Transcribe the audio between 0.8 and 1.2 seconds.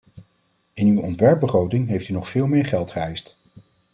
uw